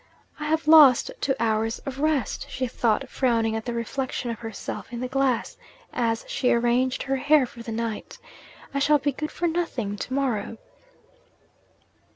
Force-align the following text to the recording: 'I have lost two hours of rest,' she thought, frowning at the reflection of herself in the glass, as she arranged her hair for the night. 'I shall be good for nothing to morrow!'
'I 0.39 0.45
have 0.45 0.67
lost 0.67 1.11
two 1.21 1.35
hours 1.39 1.77
of 1.85 1.99
rest,' 1.99 2.47
she 2.49 2.65
thought, 2.65 3.07
frowning 3.07 3.55
at 3.55 3.65
the 3.65 3.73
reflection 3.75 4.31
of 4.31 4.39
herself 4.39 4.91
in 4.91 4.99
the 4.99 5.07
glass, 5.07 5.57
as 5.93 6.25
she 6.27 6.51
arranged 6.51 7.03
her 7.03 7.17
hair 7.17 7.45
for 7.45 7.61
the 7.61 7.71
night. 7.71 8.17
'I 8.73 8.79
shall 8.79 8.97
be 8.97 9.11
good 9.11 9.29
for 9.29 9.45
nothing 9.47 9.95
to 9.97 10.11
morrow!' 10.11 10.57